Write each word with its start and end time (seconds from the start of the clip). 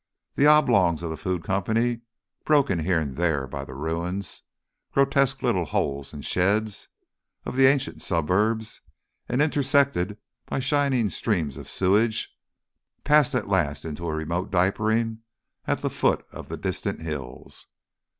The 0.33 0.47
oblongs 0.47 1.03
of 1.03 1.11
the 1.11 1.15
Food 1.15 1.43
Company, 1.43 2.01
broken 2.43 2.79
here 2.79 2.99
and 2.99 3.17
there 3.17 3.45
by 3.45 3.63
the 3.63 3.75
ruins 3.75 4.41
grotesque 4.93 5.43
little 5.43 5.65
holes 5.65 6.11
and 6.11 6.25
sheds 6.25 6.87
of 7.45 7.55
the 7.55 7.67
ancient 7.67 8.01
suburbs, 8.01 8.81
and 9.29 9.43
intersected 9.43 10.17
by 10.47 10.59
shining 10.59 11.11
streams 11.11 11.55
of 11.55 11.69
sewage, 11.69 12.35
passed 13.03 13.35
at 13.35 13.47
last 13.47 13.85
into 13.85 14.07
a 14.09 14.15
remote 14.15 14.49
diapering 14.49 15.19
at 15.67 15.81
the 15.83 15.89
foot 15.91 16.25
of 16.31 16.49
the 16.49 16.57
distant 16.57 17.03
hills. 17.03 17.67